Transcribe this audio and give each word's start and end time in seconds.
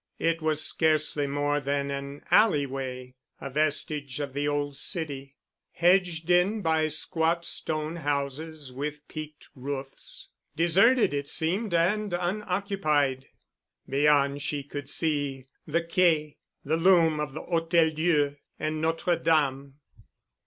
It 0.17 0.41
was 0.41 0.63
scarcely 0.63 1.27
more 1.27 1.59
than 1.59 1.91
an 1.91 2.23
alley 2.31 2.65
way—a 2.65 3.49
vestige 3.51 4.19
of 4.19 4.33
the 4.33 4.47
old 4.47 4.75
city, 4.75 5.35
hedged 5.73 6.27
in 6.31 6.63
by 6.63 6.87
squat 6.87 7.45
stone 7.45 7.97
houses 7.97 8.71
with 8.73 9.07
peaked 9.07 9.49
roofs, 9.53 10.29
deserted 10.55 11.13
it 11.13 11.29
seemed 11.29 11.75
and 11.75 12.13
unoccupied. 12.13 13.27
Beyond 13.87 14.41
she 14.41 14.63
could 14.63 14.89
see 14.89 15.45
the 15.67 15.83
Quai, 15.83 16.37
the 16.65 16.77
loom 16.77 17.19
of 17.19 17.35
the 17.35 17.41
Hôtel 17.41 17.93
Dieu 17.93 18.37
and 18.57 18.81
Notre 18.81 19.17
Dame. 19.17 19.75